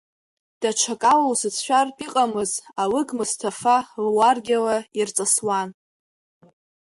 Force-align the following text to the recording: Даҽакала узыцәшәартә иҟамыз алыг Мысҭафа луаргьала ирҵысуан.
Даҽакала 0.61 1.25
узыцәшәартә 1.31 2.01
иҟамыз 2.05 2.51
алыг 2.81 3.09
Мысҭафа 3.17 3.77
луаргьала 4.05 4.77
ирҵысуан. 4.99 5.69